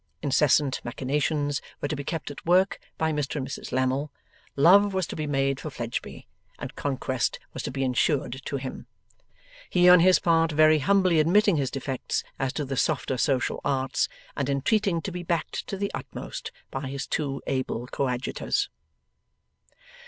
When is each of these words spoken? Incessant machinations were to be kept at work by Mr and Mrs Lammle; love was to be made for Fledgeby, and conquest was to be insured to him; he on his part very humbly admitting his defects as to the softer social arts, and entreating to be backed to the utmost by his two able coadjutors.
Incessant 0.23 0.81
machinations 0.83 1.61
were 1.79 1.87
to 1.87 1.95
be 1.95 2.03
kept 2.03 2.31
at 2.31 2.43
work 2.43 2.79
by 2.97 3.11
Mr 3.11 3.35
and 3.35 3.47
Mrs 3.47 3.71
Lammle; 3.71 4.09
love 4.55 4.95
was 4.95 5.05
to 5.05 5.15
be 5.15 5.27
made 5.27 5.59
for 5.59 5.69
Fledgeby, 5.69 6.25
and 6.57 6.75
conquest 6.75 7.37
was 7.53 7.61
to 7.61 7.69
be 7.69 7.83
insured 7.83 8.41
to 8.45 8.55
him; 8.55 8.87
he 9.69 9.87
on 9.87 9.99
his 9.99 10.17
part 10.17 10.51
very 10.53 10.79
humbly 10.79 11.19
admitting 11.19 11.57
his 11.57 11.69
defects 11.69 12.23
as 12.39 12.51
to 12.53 12.65
the 12.65 12.77
softer 12.77 13.15
social 13.19 13.61
arts, 13.63 14.09
and 14.35 14.49
entreating 14.49 15.03
to 15.03 15.11
be 15.11 15.21
backed 15.21 15.67
to 15.67 15.77
the 15.77 15.91
utmost 15.93 16.51
by 16.71 16.87
his 16.87 17.05
two 17.05 17.39
able 17.45 17.85
coadjutors. 17.85 18.69